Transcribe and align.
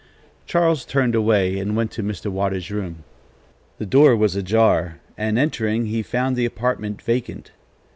Charles 0.47 0.83
turned 0.83 1.13
away 1.13 1.59
and 1.59 1.75
went 1.75 1.91
to 1.91 2.01
Mr. 2.01 2.31
Waters' 2.31 2.71
room. 2.71 3.03
The 3.77 3.85
door 3.85 4.15
was 4.15 4.35
ajar, 4.35 4.99
and, 5.15 5.37
entering, 5.37 5.85
he 5.85 6.01
found 6.01 6.35
the 6.35 6.45
apartment 6.45 6.99
vacant. 7.03 7.51